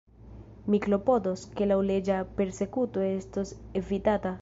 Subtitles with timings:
[0.75, 4.39] Mi klopodos, ke laŭleĝa persekuto estos evitata.